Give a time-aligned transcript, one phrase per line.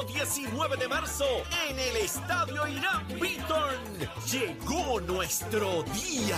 [0.00, 1.24] domingo 19 de marzo
[1.68, 3.74] en el Estadio Irán Beaton.
[4.30, 6.36] Llegó nuestro día.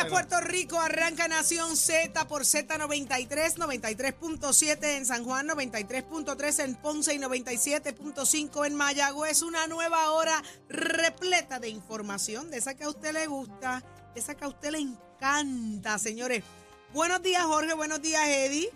[0.00, 0.28] Buenos días?
[0.28, 0.80] Puerto Rico.
[0.80, 8.74] Arranca Nación Z por Z93, 93.7 en San Juan, 93.3 en Ponce y 97.5 en
[8.74, 9.42] Mayagüez.
[9.42, 13.82] Una nueva hora repleta de información, de esa que a usted le gusta,
[14.14, 16.44] de esa que a usted le encanta, señores.
[16.92, 17.74] Buenos días, Jorge.
[17.74, 18.70] Buenos días, Eddie.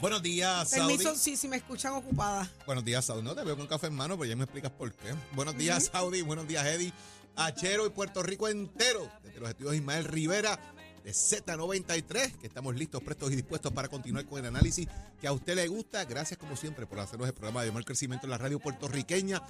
[0.00, 0.96] Buenos días, Saudi.
[0.96, 2.50] Permiso, sí, si me escuchan ocupada.
[2.66, 3.22] Buenos días, Saudi.
[3.22, 5.14] No te veo con café en mano, pero ya me explicas por qué.
[5.32, 6.22] Buenos días, Saudi.
[6.22, 6.92] Buenos días, Eddie.
[7.36, 9.10] Achero y Puerto Rico entero.
[9.22, 10.58] Desde los estudios Ismael Rivera
[11.04, 14.88] de Z93, que estamos listos, prestos y dispuestos para continuar con el análisis
[15.20, 16.04] que a usted le gusta.
[16.04, 19.40] Gracias, como siempre, por hacernos el programa de Mal Crecimiento en la radio puertorriqueña.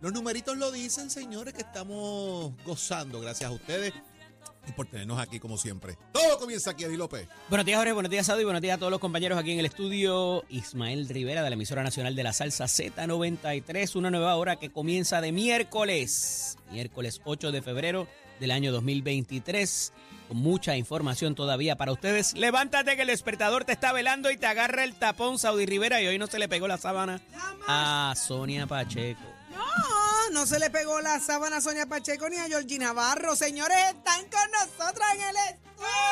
[0.00, 3.20] Los numeritos lo dicen, señores, que estamos gozando.
[3.20, 3.92] Gracias a ustedes
[4.66, 5.96] y por tenernos aquí, como siempre.
[6.12, 7.28] Todo comienza aquí, Eddie López.
[7.48, 7.92] Buenos días, Jorge.
[7.92, 8.44] Buenos días, Saudi.
[8.44, 10.44] Buenos días a todos los compañeros aquí en el estudio.
[10.48, 13.96] Ismael Rivera de la emisora nacional de la salsa Z93.
[13.96, 16.58] Una nueva hora que comienza de miércoles.
[16.70, 18.06] Miércoles 8 de febrero
[18.38, 19.92] del año 2023.
[20.28, 22.34] Con mucha información todavía para ustedes.
[22.34, 26.00] Levántate que el despertador te está velando y te agarra el tapón, Saudi Rivera.
[26.00, 27.20] Y hoy no se le pegó la sábana
[27.66, 29.20] a Sonia Pacheco.
[29.50, 29.99] No,
[30.32, 33.36] no se le pegó la sábana a Sonia Pacheco ni a Georgie Navarro.
[33.36, 35.60] Señores, están con nosotros en el estudio.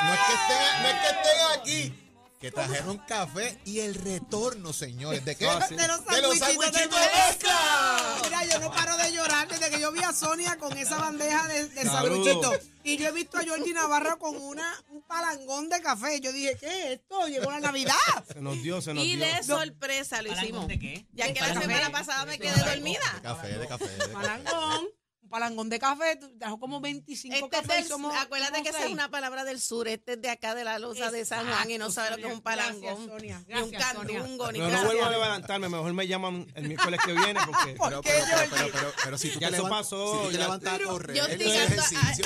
[0.03, 2.08] No es que estén, no es que estén aquí.
[2.41, 5.25] Que trajeron café y el retorno, señores.
[5.25, 5.49] ¿De qué?
[5.49, 5.75] Ah, sí.
[5.75, 8.17] De los sandwichitos de de mezcla.
[8.23, 11.49] Mira, yo no paro de llorar desde que yo vi a Sonia con esa bandeja
[11.49, 12.61] de, de.
[12.85, 16.21] Y yo he visto a Georgie Navarro con una, un palangón de café.
[16.21, 17.27] Yo dije, ¿qué es esto?
[17.27, 17.95] Llegó la Navidad.
[18.33, 19.27] Se nos dio, se nos Y dio.
[19.27, 20.69] de sorpresa lo ¿Palangón hicimos.
[20.69, 21.07] de qué?
[21.15, 23.01] Ya que la semana pasada me quedé De dormida.
[23.21, 23.89] café, de café.
[23.89, 24.13] De café.
[24.13, 24.87] Palangón.
[25.29, 26.19] Palangón de café.
[26.35, 27.79] Dejó como 25 Este es cafés.
[27.79, 29.89] y del- somos- acuérdate somos que esa es una palabra del sur.
[29.89, 32.27] Este es de acá de la loza de San Juan y no sabe lo que
[32.29, 32.81] es un palangón.
[32.83, 33.45] Gracias, Sonia.
[33.47, 37.13] Ni un candungo, ni Pero no vuelvo a levantarme, mejor me llaman el miércoles que
[37.13, 38.73] viene porque ¿Por Pero, qué, pero, pero, Georgie?
[38.73, 40.89] pero, pero, pero si tú Ya te eso pasó, si te ya- levantas a Yo
[40.89, 41.47] correr, estoy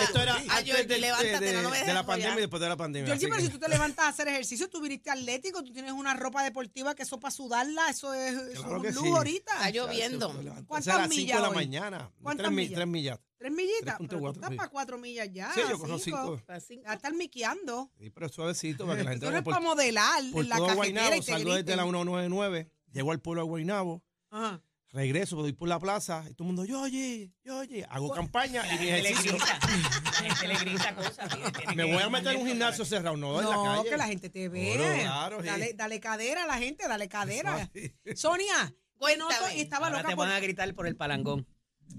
[0.02, 2.40] esto era a antes de, levántate, de- no, no me de dejes la pandemia y
[2.40, 3.06] después de la pandemia.
[3.08, 6.14] Georgie, pero si tú te levantas a hacer ejercicio, tú viniste atlético, tú tienes una
[6.14, 9.52] ropa deportiva que eso para sudarla, eso es, un lujo ahorita.
[9.52, 10.32] Está lloviendo.
[10.66, 12.10] ¿Cuántas a las 5 millas de la mañana.
[12.22, 12.78] ¿Cuántas millas?
[12.92, 13.20] Tres millas.
[13.38, 14.56] Tres millitas, pero tú 3.4, estás sí.
[14.56, 15.52] para cuatro millas ya.
[15.52, 16.40] Sí, yo corro cinco.
[16.84, 17.90] Ya estás miqueando.
[17.98, 20.56] Sí, pero suavecito para que la gente Tú eres por, para modelar por en la
[20.56, 21.14] todo Guaynabo.
[21.16, 22.02] y te Salgo desde la griten.
[22.04, 24.62] 199, llego al pueblo de Guaynabo, Ajá.
[24.90, 28.62] regreso, voy por la plaza y todo el mundo, yo oye, yo oye, hago campaña
[28.74, 29.32] y mi ejercicio.
[29.32, 29.58] grita.
[30.22, 31.38] La gente le grita cosas.
[31.74, 33.90] Me voy a meter en un gimnasio cerrado, no, en la No, calle.
[33.90, 34.76] que la gente te vea.
[34.76, 35.46] Claro, claro, sí.
[35.46, 37.68] dale, dale cadera a la gente, dale cadera.
[38.14, 39.26] Sonia, bueno,
[39.56, 41.44] estaba Ahora loca te por, van a gritar por el palangón.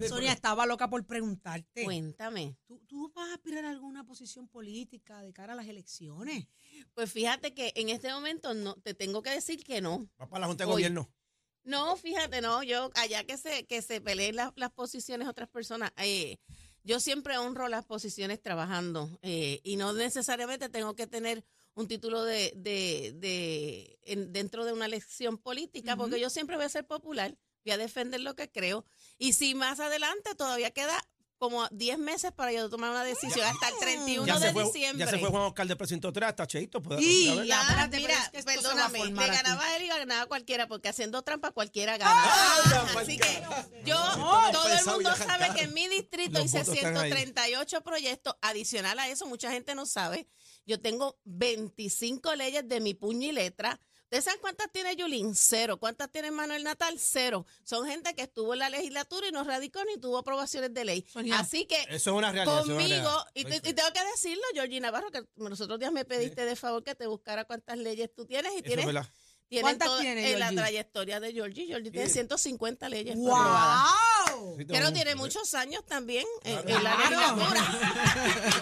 [0.09, 1.83] Sonia estaba loca por preguntarte.
[1.83, 2.55] Cuéntame.
[2.65, 6.47] ¿Tú, ¿Tú vas a aspirar a alguna posición política de cara a las elecciones?
[6.93, 10.07] Pues fíjate que en este momento no te tengo que decir que no.
[10.21, 10.73] Va para la Junta de Hoy.
[10.73, 11.09] Gobierno.
[11.63, 15.91] No, fíjate, no, yo allá que se que se peleen las, las posiciones otras personas,
[15.95, 16.37] eh,
[16.83, 22.23] yo siempre honro las posiciones trabajando eh, y no necesariamente tengo que tener un título
[22.25, 26.85] de, de, de en- dentro de una elección política, porque yo siempre voy a ser
[26.85, 28.85] popular, voy a defender lo que creo
[29.17, 30.97] y si más adelante todavía queda
[31.37, 34.63] como 10 meses para yo tomar una decisión hasta el 31 Ya de se, fue,
[34.63, 35.05] diciembre.
[35.05, 36.81] ya se fue Juan Oscar del precinto 3 hasta Cheito.
[36.81, 37.25] Pues, Y-.
[37.45, 41.21] Ya, pero mira, es que a perdóname, le ganaba él y ganaba cualquiera, porque haciendo
[41.21, 42.13] trampa cualquiera gana.
[42.15, 43.43] Ah, Así que
[43.83, 47.11] yo, No, todo el mundo sabe que en mi distrito Los hice votos están ahí.
[47.11, 48.35] 138 proyectos.
[48.41, 50.29] Adicional a eso, mucha gente no sabe,
[50.65, 53.81] yo tengo 25 leyes de mi puño y letra.
[54.13, 55.33] ¿Ustedes saben cuántas tiene Yulín?
[55.33, 55.77] Cero.
[55.79, 56.99] ¿Cuántas tiene Manuel Natal?
[56.99, 57.47] Cero.
[57.63, 61.03] Son gente que estuvo en la legislatura y no radicó ni tuvo aprobaciones de ley.
[61.11, 62.59] Sonia, Así que Eso es una realidad.
[62.59, 63.25] eso es una conmigo, realidad.
[63.33, 66.55] y, te- y tengo que decirlo, Georgie Navarro, que los otros días me pediste de
[66.55, 69.07] favor que te buscara cuántas leyes tú tienes y Eso es tienes,
[69.63, 71.65] ¿Cuántas todo- tiene, en la trayectoria de Georgie.
[71.65, 72.13] Georgie tiene Sí.
[72.13, 73.81] 150 leyes aprobadas.
[74.29, 74.55] ¡Wow!
[74.59, 76.69] Sí, Pero tiene muchos años también en, Claro.
[76.77, 77.79] en la legislatura.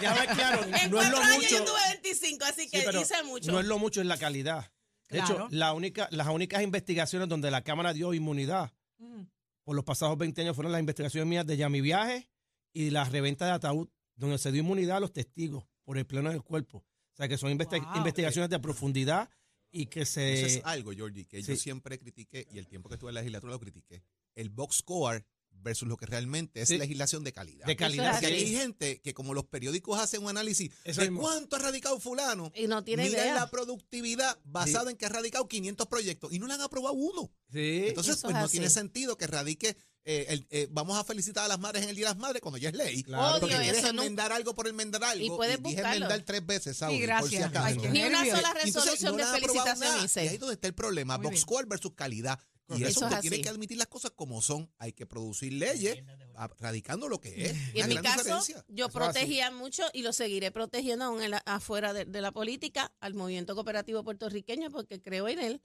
[0.00, 1.58] Ya claro, en no es cuatro lo años mucho.
[1.58, 3.52] yo tuve 25, así Sí, que hice mucho.
[3.52, 4.70] No es lo mucho, es la calidad.
[5.12, 5.34] De Claro.
[5.34, 9.22] hecho, la única, las únicas investigaciones donde la Cámara dio inmunidad Mm.
[9.64, 12.28] por los pasados 20 años fueron las investigaciones mías de Yami Viaje
[12.72, 16.30] y la reventa de ataúd, donde se dio inmunidad a los testigos por el pleno
[16.30, 16.78] del cuerpo.
[16.78, 17.96] O sea, que son investi- Wow.
[17.98, 19.28] investigaciones de profundidad
[19.70, 20.32] y que se...
[20.34, 23.20] Eso es algo, Georgie, que yo siempre critiqué y el tiempo que estuve en la
[23.20, 24.02] legislatura lo critiqué.
[24.34, 26.78] El box score versus lo que realmente es Sí.
[26.78, 27.66] legislación de calidad.
[27.66, 28.12] De calidad.
[28.12, 31.22] Porque hay gente que como los periódicos hacen un análisis Eso de mismo.
[31.22, 33.34] cuánto ha radicado fulano, Y no tiene miran idea.
[33.34, 37.30] la productividad basada en que ha radicado 500 proyectos y no le han aprobado uno.
[37.52, 37.84] Sí.
[37.88, 38.52] Entonces, Eso pues es no así.
[38.52, 41.94] tiene sentido que radique eh, el- eh, vamos a felicitar a las madres en el
[41.94, 43.04] Día de las Madres cuando ya es ley.
[43.04, 43.38] Claro.
[43.38, 45.24] Porque Odio quieres eso, no- enmendar algo por enmendar algo.
[45.24, 45.94] Y puedes dije buscarlo.
[46.06, 47.06] enmendar tres veces, Saudi, por si
[47.36, 47.44] gracias.
[47.44, 47.66] acaso.
[47.66, 50.08] Ay, Ni una sola Y entonces resolución no de felicitación nada.
[50.16, 51.18] Y ahí es donde está el problema.
[51.18, 51.34] Muy bien.
[51.34, 52.40] Boxcore versus calidad.
[52.68, 54.70] Y eso Eso es tiene que admitir las cosas como son.
[54.78, 56.02] Hay que producir leyes
[56.36, 57.54] a- radicando lo que es.
[57.74, 58.64] Y en mi caso, diferencia.
[58.68, 62.32] yo Eso protegía mucho y lo seguiré protegiendo aún en la- afuera de, de la
[62.32, 65.60] política al movimiento cooperativo puertorriqueño porque creo en él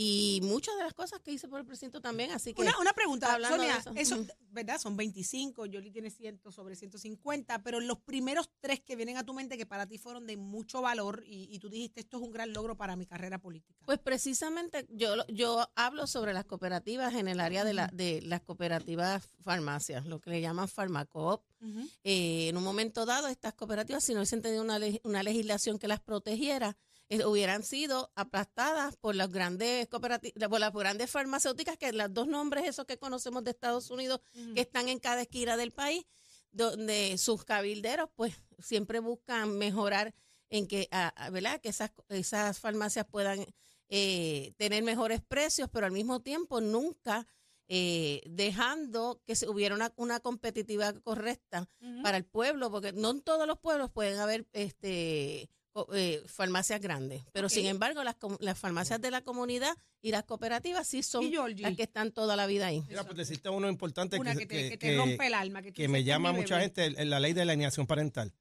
[0.00, 2.30] y muchas de las cosas que hice por el presidente también.
[2.30, 4.14] Así que Una, una pregunta, hablando de Sonia, eso.
[4.14, 4.26] eso.
[4.50, 4.78] ¿verdad?
[4.78, 9.34] Son 25, Yoli tiene 100 sobre 150, pero los primeros tres que vienen a tu
[9.34, 12.30] mente que para ti fueron de mucho valor y, y tú dijiste esto es un
[12.30, 13.82] gran logro para mi carrera política.
[13.86, 18.40] Pues precisamente yo, yo hablo sobre las cooperativas en el área de, la, de las
[18.42, 21.42] cooperativas farmacias, lo que le llaman farmacoop.
[21.60, 21.88] Ujú.
[22.04, 25.88] Eh, en un momento dado, estas cooperativas, si no hubiesen tenido una, una legislación que
[25.88, 26.76] las protegiera,
[27.10, 32.26] eh, hubieran sido aplastadas por las grandes cooperativas, por las grandes farmacéuticas, que los dos
[32.26, 34.20] nombres esos que conocemos de Estados Unidos,
[34.54, 36.04] que están en cada esquina del país,
[36.50, 40.14] donde sus cabilderos, pues, siempre buscan mejorar
[40.50, 40.88] en que,
[41.30, 41.60] ¿verdad?
[41.60, 43.44] Que esas, esas farmacias puedan
[43.88, 47.26] eh, tener mejores precios, pero al mismo tiempo nunca
[47.68, 51.68] eh, dejando que se hubiera una, una competitividad correcta
[52.02, 55.50] para el pueblo, porque no en todos los pueblos pueden haber este
[55.94, 60.24] eh, farmacias grandes, pero sin embargo las, com- las farmacias de la comunidad y las
[60.24, 62.82] cooperativas sí son Y las que están toda la vida ahí.
[62.88, 65.34] Mira, pues decirte uno importante una que, que te, que- que te que- rompe el
[65.34, 65.62] alma.
[65.62, 66.72] Que, tú me "Este es llama mucha bebé".
[66.74, 68.32] gente, la ley de la alienación parental.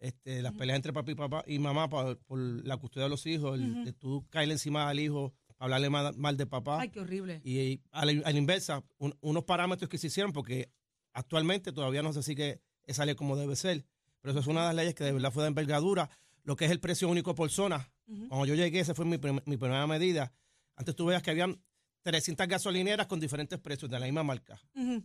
[0.00, 3.26] Este, las peleas entre papá y papá y mamá por, por la custodia de los
[3.26, 6.80] hijos, el- de tú caerle encima al hijo, hablarle mal, mal de papá.
[6.80, 7.40] Ay, qué horrible.
[7.42, 10.70] Y a la, a la inversa, un- unos parámetros que se hicieron, porque
[11.12, 13.84] actualmente todavía no se sigue esa ley como debe ser.
[14.20, 16.10] Pero eso es una de las leyes que de verdad fue de envergadura.
[16.48, 17.92] Lo que es el precio único por zona.
[18.28, 20.32] Cuando yo llegué, esa fue mi, mi primera medida.
[20.76, 21.60] Antes tú veías que habían
[22.04, 24.58] 300 gasolineras con diferentes precios de la misma marca.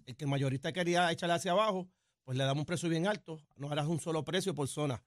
[0.05, 1.89] El que el mayorista quería echarle hacia abajo,
[2.23, 3.41] pues le damos un precio bien alto.
[3.57, 5.03] No harás un solo precio por zona.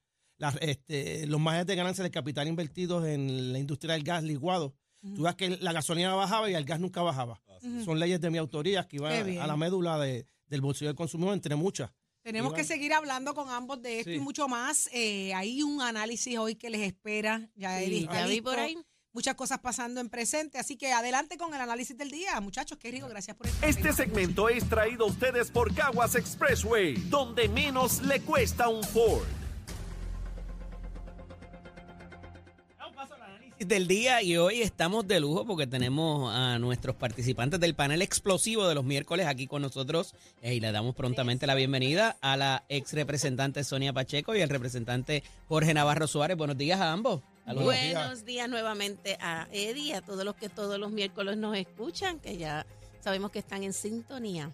[0.61, 4.75] Este, los márgenes de ganancia del capital invertidos en la industria del gas licuado.
[5.15, 7.41] Tú ves que la gasolina bajaba y el gas nunca bajaba.
[7.85, 11.33] Son leyes de mi autoría que iban a la médula de- del bolsillo del consumidor,
[11.33, 11.91] entre muchas.
[12.27, 12.61] Tenemos Iván.
[12.61, 14.17] que seguir hablando con ambos de esto Sí.
[14.17, 14.91] y mucho más.
[14.93, 17.49] Eh, hay un análisis hoy que les espera.
[17.55, 18.51] Ya, Sí, ya vi listo.
[18.51, 18.77] por ahí.
[19.13, 20.59] Muchas cosas pasando en presente.
[20.59, 22.41] Así que adelante con el análisis del día.
[22.41, 23.07] Muchachos, qué rico.
[23.09, 28.21] Gracias por estar Este segmento es traído a ustedes por Caguas Expressway, donde menos le
[28.23, 29.25] cuesta un Ford.
[33.59, 38.69] Del día y hoy estamos de lujo porque tenemos a nuestros participantes del panel explosivo
[38.69, 42.65] de los miércoles aquí con nosotros eh, y le damos prontamente la bienvenida a la
[42.69, 46.37] ex representante Sonia Pacheco y el representante Jorge Navarro Suárez.
[46.37, 47.23] Buenos días a ambos.
[47.47, 47.67] Saludos.
[47.67, 52.21] Buenos días nuevamente a Eddie y a todos los que todos los miércoles nos escuchan,
[52.21, 52.67] que ya
[53.01, 54.51] sabemos que están en sintonía.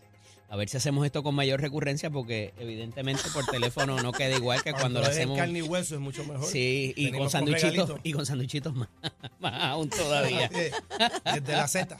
[0.53, 4.63] A ver si hacemos esto con mayor recurrencia porque evidentemente por teléfono no queda igual
[4.63, 5.39] que cuando lo hacemos.
[5.39, 6.45] carne y hueso es mucho mejor.
[6.45, 8.89] Sí, y Venimos con con sanduichitos y con sanduichitos más,
[9.41, 10.51] más aún todavía.
[10.51, 11.97] Desde la Z.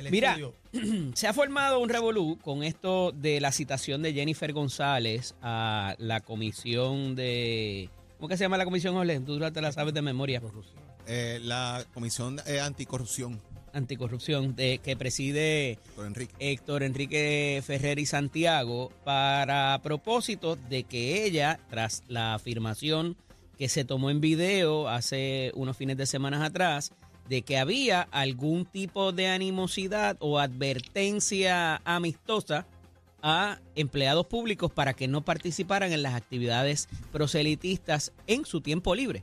[0.00, 1.12] el Mira, estudio.
[1.14, 6.18] Se ha formado un revolú con esto de la citación de Jennifer González a la
[6.22, 7.88] comisión de.
[8.16, 9.20] ¿Cómo que se llama la comisión, Ole?
[9.20, 10.42] Tú te la sabes de memoria.
[11.06, 13.40] Eh, la Comisión eh, Anticorrupción,
[13.72, 16.34] Anticorrupción, de, que preside doctor Enrique.
[16.38, 23.16] Héctor Enrique Ferrer y Santiago, para propósito de que ella, tras la afirmación
[23.56, 26.92] que se tomó en video hace unos fines de semana atrás,
[27.28, 32.66] de que había algún tipo de animosidad o advertencia amistosa
[33.22, 39.22] a empleados públicos para que no participaran en las actividades proselitistas en su tiempo libre.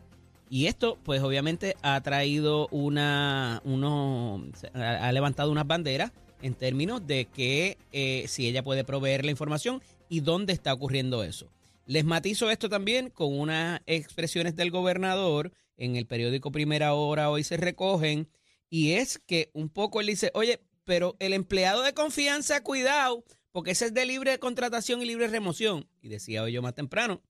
[0.49, 7.25] Y esto, pues obviamente ha traído una, uno, ha levantado unas banderas en términos de
[7.25, 11.51] que eh, si ella puede proveer la información y dónde está ocurriendo eso.
[11.85, 17.43] Les matizo esto también con unas expresiones del gobernador en el periódico Primera Hora, hoy
[17.43, 18.29] se recogen,
[18.69, 23.71] y es que un poco él dice, oye, pero el empleado de confianza, cuidado, porque
[23.71, 25.87] ese es de libre contratación y libre remoción.
[26.01, 27.23] Y decía hoy yo más temprano,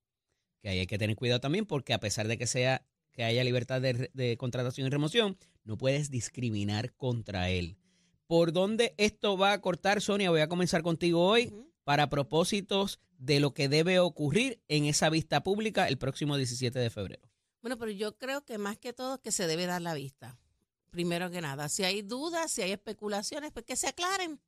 [0.62, 2.84] que ahí hay que tener cuidado también, porque a pesar de que sea
[3.20, 7.76] que haya libertad de, contratación y remoción, no puedes discriminar contra él.
[8.28, 10.30] ¿Por dónde esto va a cortar, Sonia?
[10.30, 15.44] Voy a comenzar contigo hoy para propósitos de lo que debe ocurrir en esa vista
[15.44, 17.30] pública el próximo 17 de febrero.
[17.62, 20.40] Bueno, pero yo creo que más que todo que se debe dar la vista.
[20.90, 24.40] Primero que nada, si hay dudas, si hay especulaciones, pues que se aclaren.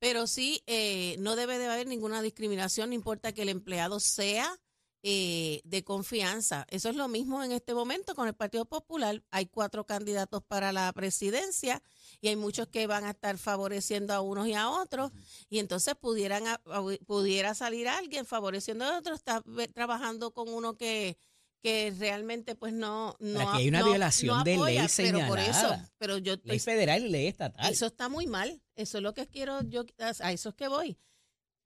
[0.00, 4.58] Pero sí, eh, no debe de haber ninguna discriminación, no importa que el empleado sea
[5.02, 6.66] eh, de confianza.
[6.68, 9.22] Eso es lo mismo en este momento con el Partido Popular.
[9.30, 11.82] Hay cuatro candidatos para la presidencia
[12.20, 15.10] y hay muchos que van a estar favoreciendo a unos y a otros
[15.48, 16.60] y entonces pudieran a-
[17.06, 19.42] pudiera salir alguien favoreciendo a otros, está
[19.74, 21.16] trabajando con uno que
[21.62, 25.26] que realmente pues no no aquí hay una no- violación no de ley apoya, pero
[25.28, 25.92] por eso señalada.
[25.98, 27.70] pero yo Ley estoy federal y ley estatal.
[27.70, 28.62] eso está muy mal.
[28.76, 30.96] Eso es lo que quiero yo, a eso es que voy.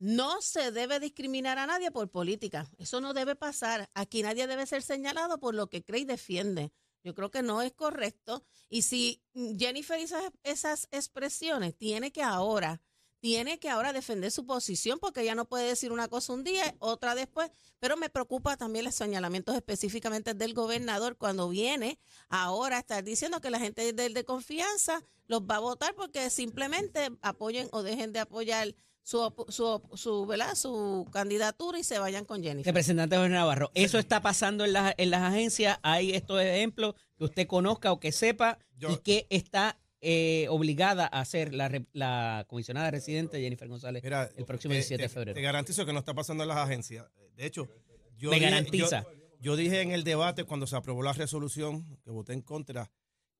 [0.04, 2.70] No se debe discriminar a nadie por política.
[2.76, 3.88] Eso no debe pasar.
[3.94, 6.74] Aquí nadie debe ser señalado por lo que cree y defiende.
[7.02, 8.44] Yo creo que no es correcto.
[8.68, 9.22] Y si
[9.58, 12.82] Jennifer hizo esas expresiones, tiene que ahora,
[13.20, 16.74] tiene que ahora defender su posición porque ella no puede decir una cosa un día,
[16.80, 17.50] otra después.
[17.78, 23.40] Pero me preocupa también los señalamientos específicamente del gobernador cuando viene ahora a estar diciendo
[23.40, 28.12] que la gente de, de confianza los va a votar porque simplemente apoyen o dejen
[28.12, 30.54] de apoyar su, su, su, ¿verdad?
[30.56, 32.66] su candidatura y se vayan con Jennifer.
[32.72, 35.78] Representante Jorge Navarro, ¿eso está pasando en las, en las agencias?
[35.82, 41.04] ¿Hay estos ejemplos que usted conozca o que sepa Yo- y que está eh, obligada
[41.10, 45.08] a hacer la, re- la comisionada residente Jennifer González Mira, el próximo te- 17 de
[45.08, 45.34] te- febrero?
[45.34, 47.06] Te garantizo que no está pasando en las agencias.
[47.36, 47.68] De hecho,
[48.16, 49.02] yo Me dije- garantiza.
[49.04, 52.90] Yo, yo dije en el debate cuando se aprobó la resolución que voté en contra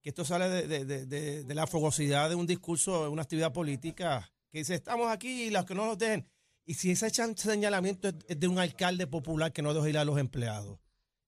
[0.02, 3.22] que esto sale de, de- de- de- de la fogosidad de un discurso, de una
[3.22, 6.28] actividad política que dice estamos aquí y los que no nos dejen.
[6.64, 10.16] Y si ese señalamiento es de un alcalde popular que no deja ir a los
[10.16, 10.78] empleados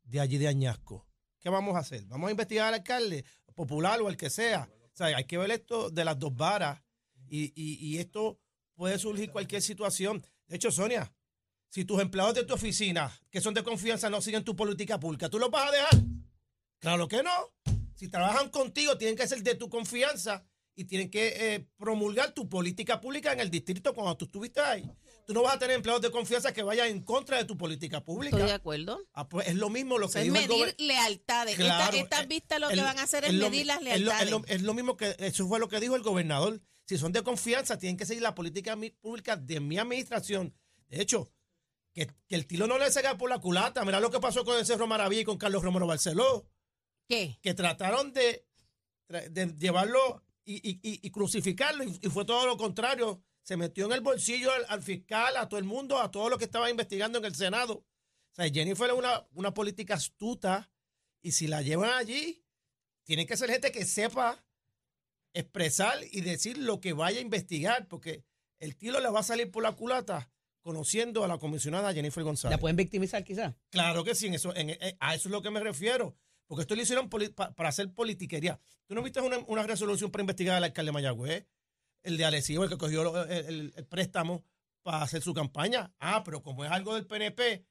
[0.05, 1.09] de allí de Añasco,
[1.41, 2.05] ¿qué vamos a hacer?
[2.07, 3.25] ¿Vamos a investigar al alcalde
[3.57, 4.71] popular o el que sea?
[4.93, 6.81] O sea, hay que ver esto de las dos varas
[7.27, 8.39] y, y- y esto
[8.77, 10.25] puede surgir cualquier situación.
[10.47, 11.13] De hecho, Sonia,
[11.69, 15.29] si tus empleados de tu oficina, que son de confianza, no siguen tu política pública,
[15.29, 16.03] ¿tú los vas a dejar?
[16.79, 17.53] Claro que no.
[17.97, 20.47] Si trabajan contigo, tienen que ser de tu confianza
[20.79, 24.85] y tienen que eh, promulgar tu política pública en el distrito cuando tú estuviste ahí.
[25.27, 28.05] Tú no vas a tener empleados de confianza que vayan en contra de tu política
[28.05, 28.37] pública.
[28.37, 29.01] Estoy de acuerdo.
[29.15, 31.59] Ah, pues es lo mismo lo O que sea, es dijo el medir lealtades.
[31.59, 33.91] Esta- Claro, estas eh, vistas lo que van a hacer es, medir las es lo-
[33.91, 34.31] es lealtades.
[34.31, 36.61] lo, es lo mismo que eso fue lo que dijo el gobernador.
[36.85, 40.55] Si son de confianza, tienen que seguir la política pública de mi administración.
[40.89, 41.33] De hecho,
[41.95, 43.83] que, que el tiro no le salga por la culata.
[43.85, 46.47] Mira lo que pasó con el Cerro Maravilla y con Carlos Romero Barceló,
[47.09, 47.39] ¿Qué?
[47.41, 48.47] que trataron de,
[49.31, 53.21] de llevarlo y, y- y- crucificarlo y, y fue todo lo contrario.
[53.43, 56.39] Se metió en el bolsillo al, al fiscal, a todo el mundo, a todo lo
[56.39, 57.75] que estaba investigando en el Senado.
[57.75, 60.71] O sea, Jennifer es una, una política astuta
[61.23, 62.45] y si la llevan allí,
[63.05, 64.45] tiene que ser gente que sepa
[65.35, 68.25] expresar y decir lo que vaya a investigar, porque
[68.59, 70.31] el tiro le va a salir por la culata
[70.63, 72.57] conociendo a la comisionada Jennifer González.
[72.57, 73.55] ¿La pueden victimizar quizás?
[73.71, 76.17] Claro que sí, en eso, en- en- a eso es lo que me refiero.
[76.47, 78.61] Porque esto lo hicieron para hacer politiquería.
[78.87, 81.47] ¿Tú no viste una, una resolución para investigar al alcalde de Mayagüez?
[82.03, 84.45] El de Arecibo, el que cogió el, préstamo
[84.83, 85.93] para hacer su campaña.
[85.99, 87.67] Ah, pero como es algo del PNP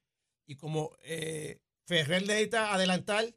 [0.45, 3.33] y como eh, Ferrer necesita adelantar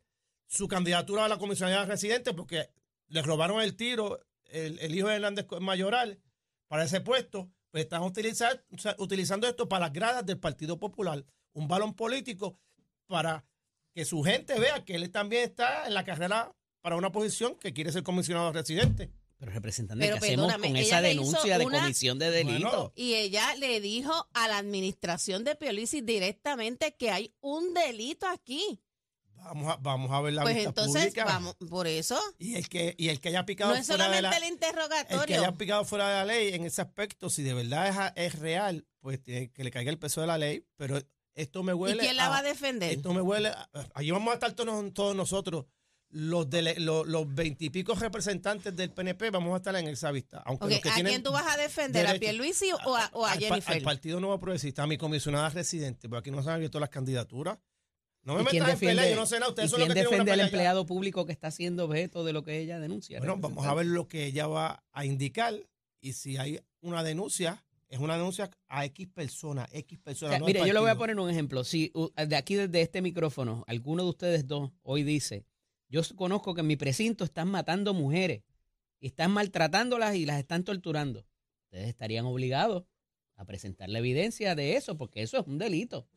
[0.47, 2.71] su candidatura a la comisionada residente porque
[3.07, 6.21] le robaron el tiro el, hijo de Hernández Mayoral
[6.66, 8.64] para ese puesto, pues están utilizar-
[8.99, 12.59] utilizando esto para las gradas del Partido Popular, un balón político
[13.07, 13.45] para
[13.99, 17.73] que su gente vea que él también está en la carrera para una posición que
[17.73, 19.11] quiere ser comisionado residente.
[19.38, 22.69] Pero representante, Pero ¿qué hacemos con esa denuncia de una- comisión de delito?
[22.71, 28.28] Bueno, Y ella le dijo a la administración de Piolici directamente que hay un delito
[28.28, 28.81] aquí.
[29.35, 31.25] Vamos a, vamos a ver la pues vista entonces, pública.
[31.25, 34.17] vamos, por eso, Y el que y el que haya picado no es fuera de
[34.19, 35.38] solamente la el el que interrogatorio.
[35.40, 38.87] haya picado fuera de la ley en ese aspecto, si de verdad es, es real,
[39.00, 41.00] pues tiene que le caiga el peso de la ley, pero
[41.40, 42.92] esto me ¿Y huele quién la a- va a defender?
[42.92, 43.49] Esto me huele.
[43.49, 45.66] a- Allí vamos a estar todos, todos nosotros,
[46.11, 50.42] los dele- los los veintipico representantes del PNP, vamos a estar en esa vista.
[50.47, 52.07] Aunque Ok, los que ¿A quién tú vas a defender?
[52.07, 53.76] ¿A derecho- Pierluisi o a, o a al, Jennifer?
[53.76, 56.88] al Partido Nuevo Progresista, a mi comisionada residente, porque aquí no se han abierto las
[56.90, 57.59] candidaturas.
[58.25, 59.80] No me ¿Y quién metas en pelea, defiende, yo no sé nada, ¿y ustedes son
[59.80, 63.18] los que defiende al empleado público que está siendo objeto de lo que ella denuncia?
[63.21, 65.54] Bueno, vamos a ver lo que ella va a indicar
[66.00, 70.30] y si hay una denuncia, es una denuncia a X persona, X O persona.
[70.33, 71.64] sea, no mire, yo le voy a poner un ejemplo.
[71.64, 71.92] Si
[72.26, 75.47] de aquí desde este micrófono, alguno de ustedes dos hoy dice,
[75.88, 78.42] yo conozco que en mi precinto están matando mujeres
[79.00, 81.26] y están maltratándolas y las están torturando,
[81.64, 82.85] ustedes estarían obligados
[83.37, 86.09] a presentar la evidencia de eso, porque eso es un delito.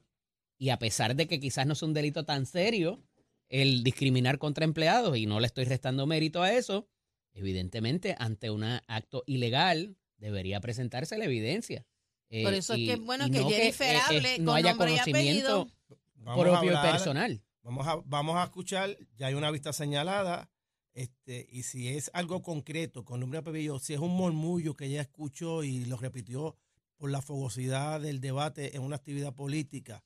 [0.57, 3.03] Y a pesar de que quizás no es un delito tan serio
[3.47, 6.89] el discriminar contra empleados, y no le estoy restando mérito a eso,
[7.33, 11.85] evidentemente ante un acto ilegal debería presentarse la evidencia.
[12.29, 14.39] Eh, Por eso es y- que es bueno y que no Jennifer eh, eh, hable
[14.39, 15.71] no con haya nombre y conocimiento apellido.
[16.15, 17.43] Vamos a propio y personal.
[17.63, 20.49] Vamos a, vamos a escuchar, ya hay una vista señalada,
[20.93, 24.85] este, y si es algo concreto, con nombre y apellido, si es un murmullo que
[24.85, 26.55] ella escuchó y lo repitió
[26.97, 30.03] por la fogosidad del debate en una actividad política,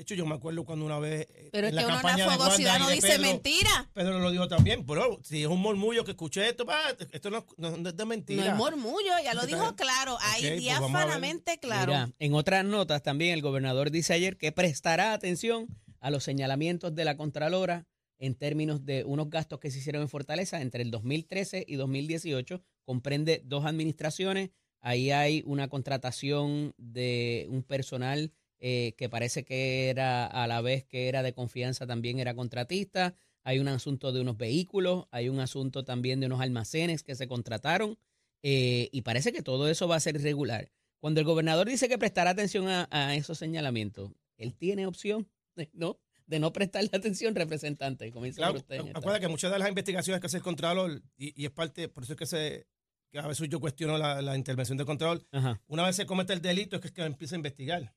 [0.00, 1.26] De hecho, yo me acuerdo cuando una vez.
[1.34, 3.22] eh, Pero es en la que uno en campaña la de fogosidad no dice Pedro,
[3.22, 3.90] mentira.
[3.92, 6.78] Pedro lo dijo también, pero si es un murmullo que escuché esto, pa,
[7.12, 8.46] esto no, no- no es de No mentira.
[8.46, 10.58] es murmullo, ya lo dijo claro, ahí pues ver.
[10.60, 11.92] diáfanamente claro.
[11.92, 15.66] Mira, en otras notas también el gobernador dice ayer que prestará atención
[16.00, 17.86] a los señalamientos de la Contralora
[18.18, 22.62] en términos de unos gastos que se hicieron en Fortaleza entre el 2013 y 2018.
[22.86, 24.48] Comprende dos administraciones.
[24.80, 30.84] Ahí hay una contratación de un personal eh, que parece que era a la vez
[30.84, 33.14] que era de confianza también era contratista.
[33.42, 37.26] Hay un asunto de unos vehículos, hay un asunto también de unos almacenes que se
[37.26, 37.98] contrataron
[38.42, 40.70] eh, y parece que todo eso va a ser regular.
[40.98, 45.26] Cuando el gobernador dice que prestará atención a, a esos señalamientos, él tiene opción
[45.56, 48.10] de no, de no prestarle atención, representante.
[48.12, 51.46] Comienza Claro, usted, acuérdate que muchas de las investigaciones que hace el Contralor, y, y
[51.46, 52.66] es parte, por eso es que se
[53.10, 55.60] que a veces yo cuestiono la, la intervención del Contralor, Ajá.
[55.66, 57.92] una vez se comete el delito es que, es que empieza a investigar.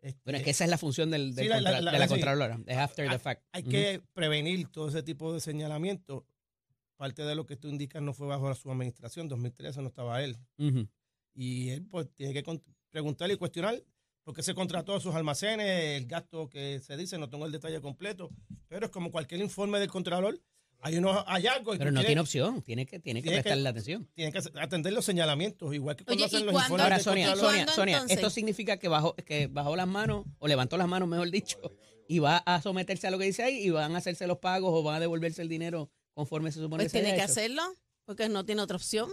[0.00, 1.92] Este, Bueno, es que esa es la función del, del Sí, la- la- contra- la-
[1.92, 2.10] de la sí.
[2.14, 3.42] Contralora, es after the hay- fact.
[3.52, 6.22] Hay que prevenir todo ese tipo de señalamientos.
[6.96, 10.36] Parte de lo que tú indicas no fue bajo su administración, 2013 no estaba él.
[11.34, 12.42] Y él pues tiene que
[12.90, 13.82] preguntar y cuestionar
[14.24, 17.80] por qué se contrató sus almacenes, el gasto que se dice, no tengo el detalle
[17.80, 18.30] completo,
[18.68, 20.38] pero es como cualquier informe del Contralor,
[20.80, 23.42] hay unos hallazgos y Pero no quieres- tiene opción, tiene que, tiene que Tiene que-
[23.42, 24.08] prestarle atención.
[24.14, 26.98] tienen que atender los señalamientos, igual que cuando Oye, hacen ¿y los cuándo- informes Ahora,
[27.02, 27.36] Sonia.
[27.36, 31.08] Sonia, ¿Cuándo Sonia, esto significa que bajó, que bajó las manos, o levantó las manos,
[31.08, 31.58] mejor dicho,
[32.06, 34.70] y va a someterse a lo que dice ahí y van a hacerse los pagos
[34.72, 37.32] o van a devolverse el dinero conforme se supone Pues que se tiene que hecho.
[37.32, 37.62] hacerlo,
[38.04, 39.10] porque no tiene otra opción.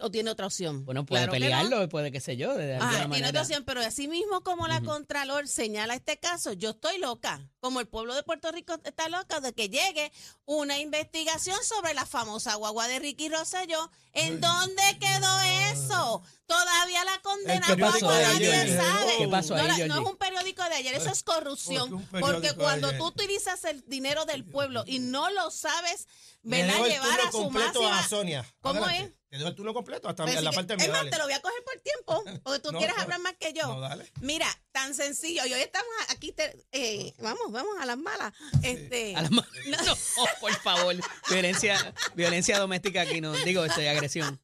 [0.00, 0.84] ¿O tiene otra opción?
[0.84, 1.44] Bueno, puede Claro que no.
[1.46, 3.28] pelearlo, puede, qué sé yo, de alguna Ajá, tiene manera.
[3.30, 4.80] otra opción, pero así mismo como la.
[4.82, 9.40] Contralor señala este caso, yo estoy loca, como el pueblo de Puerto Rico está loca
[9.40, 10.12] de que llegue
[10.44, 13.90] una investigación sobre la famosa guagua de Ricky Rosselló.
[14.12, 15.40] ¿En dónde quedó
[15.72, 16.22] eso?
[16.46, 19.12] Todavía la condena nadie sabe.
[19.18, 20.02] ¿Qué pasó no, ahí, la- no Georgie?
[20.02, 22.06] es un periódico de ayer, eso es corrupción.
[22.20, 22.98] Porque cuando ayer.
[22.98, 26.06] tú utilizas el dinero del pueblo y no lo sabes,
[26.42, 26.84] ¿verdad?
[26.84, 27.98] Llevar a su máxima...
[27.98, 28.44] a Sonia.
[28.60, 29.14] ¿Cómo Adelante.
[29.16, 29.23] es?
[29.34, 30.88] Te dejo el turno completo hasta Pues la sí, parte es mía.
[30.90, 31.10] más, dale.
[31.10, 33.52] te lo voy a coger por tiempo, porque tú No, quieres no, hablar más que
[33.52, 33.66] yo.
[33.66, 34.12] No, dale.
[34.20, 35.44] Mira, tan sencillo.
[35.44, 38.32] Y hoy estamos aquí, te- eh, vamos, vamos a las malas.
[38.62, 39.96] Este, A la ma- no,
[40.40, 40.94] por favor.
[41.28, 43.32] Violencia, violencia doméstica aquí no.
[43.32, 44.40] Digo, este, agresión.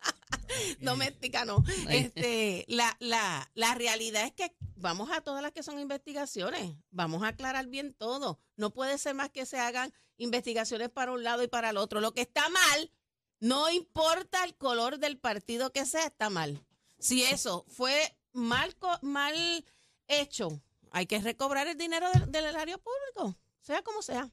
[0.81, 1.63] doméstica, no.
[1.89, 6.75] Este, la, la, la realidad es que vamos a todas las que son investigaciones.
[6.91, 8.41] Vamos a aclarar bien todo.
[8.57, 12.01] No puede ser más que se hagan investigaciones para un lado y para el otro.
[12.01, 12.93] Lo que está mal,
[13.41, 16.63] no importa el color del partido que sea, está mal.
[16.99, 19.65] Si eso fue mal, mal
[20.07, 20.61] hecho,
[20.93, 24.31] hay que recobrar el dinero del, del erario público, sea como sea.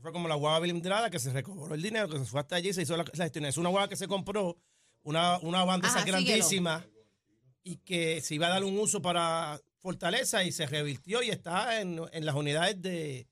[0.00, 2.72] Fue como la guagua blindrada que se recobró el dinero, que se fue hasta allí,
[2.72, 3.44] se hizo la, la gestión.
[3.46, 4.56] Es una guagua que se compró,
[5.02, 6.24] una, una banda esa Ajá, síguelo.
[6.24, 6.86] grandísima,
[7.64, 11.80] y que se iba a dar un uso para Fortaleza y se revirtió y está
[11.80, 13.26] en, en las unidades de,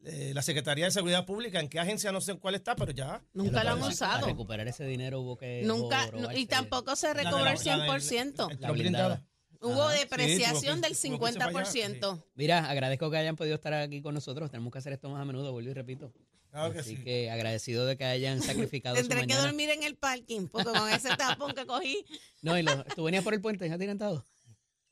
[0.00, 1.60] de la Secretaría de Seguridad Pública.
[1.60, 2.10] ¿En qué agencia?
[2.12, 3.22] No sé en cuál está, pero ya.
[3.32, 4.26] Nunca lo han Para usado.
[4.26, 5.62] recuperar ese dinero hubo que.
[5.64, 6.40] Nunca, robarse.
[6.40, 8.48] y tampoco se recobró la- el la del- 100%.
[8.50, 9.26] el- La la blindada.
[9.62, 9.92] Hubo Ajá.
[9.98, 12.24] depreciación Sí, del tuvo que- tuvo que irse para allá, 50%.
[12.34, 14.50] Mira, agradezco que hayan podido estar aquí con nosotros.
[14.50, 16.12] Tenemos que hacer esto más a menudo, vuelvo y repito.
[16.50, 17.04] Claro que Así sí.
[17.04, 18.40] que agradecido de que hayan
[18.72, 19.42] sacrificado su Tendré que mañana.
[19.48, 22.04] dormir en el parking, porque con ese tapón que cogí,
[22.40, 24.24] No, y lo- tú venías por el puente, ya te todo.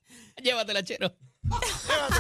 [0.43, 1.17] Llévatela, chero.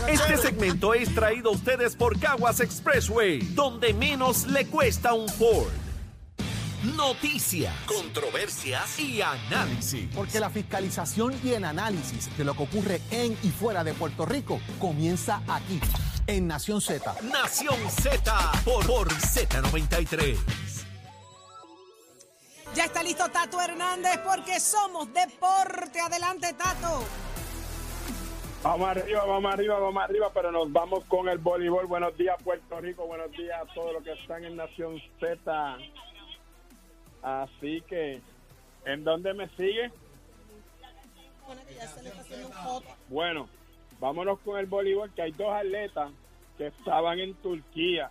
[0.09, 5.69] Este segmento es traído a ustedes por Caguas Expressway, donde menos le cuesta un Ford.
[6.97, 10.09] Noticias, controversias y análisis.
[10.14, 14.25] Porque la fiscalización y el análisis de lo que ocurre en y fuera de Puerto
[14.25, 15.81] Rico comienza aquí,
[16.27, 17.17] en Nación Z.
[17.23, 20.38] Nación Z por, por Z93.
[22.75, 26.01] Ya está listo Tato Hernández porque somos deporte.
[26.01, 27.03] Adelante, Tato.
[28.62, 31.87] Vamos arriba, vamos arriba, vamos arriba, pero nos vamos con el voleibol.
[31.87, 33.07] Buenos días, Puerto Rico.
[33.07, 35.79] Buenos días a todos los que están en Nación Z.
[37.23, 38.21] Así que,
[38.85, 39.92] ¿en dónde me sigue?
[43.09, 43.49] Bueno,
[44.01, 46.11] vámonos con el voleibol, que hay dos atletas
[46.59, 48.11] que estaban en Turquía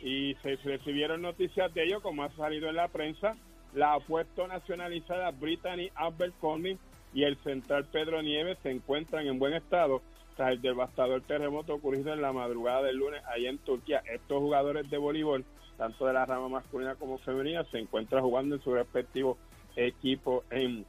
[0.00, 3.36] y se recibieron noticias de ellos, como ha salido en la prensa.
[3.74, 6.78] La apuesto nacionalizada Brittany Abercrombie
[7.16, 10.02] y el central Pedro Nieves se encuentran en buen estado
[10.36, 14.02] tras el devastador terremoto ocurrido en la madrugada del lunes allá en Turquía.
[14.12, 15.42] Estos jugadores de voleibol,
[15.78, 19.38] tanto de la rama masculina como femenina, se encuentran jugando en su respectivo
[19.76, 20.84] equipo en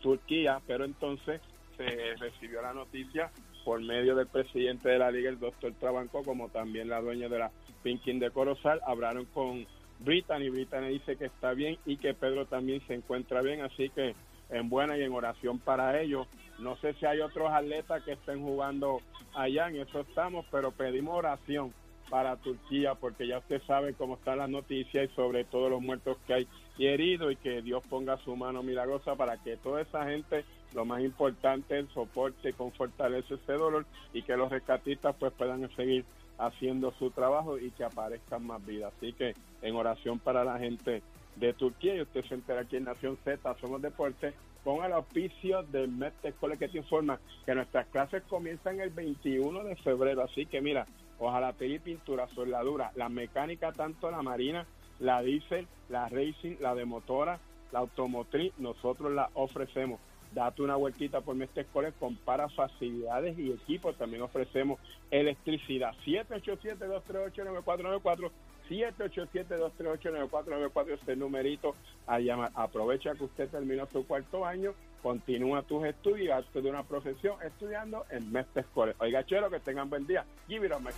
[0.00, 1.42] Turquía, pero entonces
[1.76, 3.30] se recibió la noticia
[3.62, 7.38] por medio del presidente de la liga, el doctor Trabanco, como también la dueña de
[7.38, 7.50] la
[7.82, 9.66] Pinkin de Corozal, hablaron con
[9.98, 14.14] Brittany, Brittany dice que está bien y que Pedro también se encuentra bien, así que
[14.50, 16.26] en buena y en oración para ellos.
[16.58, 19.00] No sé si hay otros atletas que estén jugando
[19.34, 21.72] allá, en eso estamos, pero pedimos oración
[22.10, 26.18] para Turquía porque ya usted sabe cómo están las noticias y sobre todo los muertos
[26.26, 30.06] que hay y heridos y que Dios ponga su mano milagrosa para que toda esa
[30.06, 35.68] gente, lo más importante, soporte con fortaleza ese dolor y que los rescatistas pues puedan
[35.76, 36.04] seguir
[36.38, 38.92] haciendo su trabajo y que aparezcan más vidas.
[38.96, 41.02] Así que en oración para la gente
[41.40, 45.64] de Turquía y usted se entera aquí en Nación Z, Somos Deportes, con el auspicio
[45.64, 50.22] del Mestre Escuela que te informa que nuestras clases comienzan el 21 de febrero.
[50.22, 50.86] Así que mira,
[51.18, 54.66] ojalá pedir pintura, soldadura, la mecánica, tanto la marina,
[54.98, 57.40] la diésel, la racing, la de motora,
[57.72, 59.98] la automotriz, nosotros la ofrecemos.
[60.32, 63.96] Date una vueltita por Mestre Escuela, compara facilidades y equipos.
[63.96, 64.78] También ofrecemos
[65.10, 65.94] electricidad.
[66.06, 68.30] 787-238-9494.
[68.70, 71.74] 787-238-9494 es el numerito
[72.06, 72.52] a llamar.
[72.54, 78.06] Aprovecha que usted terminó su cuarto año, continúa tus estudios, hazte de una profesión estudiando
[78.10, 78.96] en Mestre College.
[79.00, 80.24] Oiga, chero, que tengan buen día.
[80.48, 80.90] Give it up, my.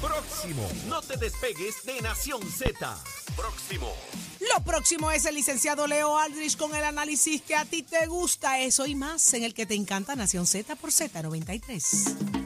[0.00, 0.68] Próximo.
[0.88, 2.74] No te despegues de Nación Z.
[3.36, 3.92] Próximo.
[4.54, 8.58] Lo próximo es el licenciado Leo Aldrich con el análisis que a ti te gusta,
[8.60, 12.41] eso y más, en el que te encanta Nación Z por Z93.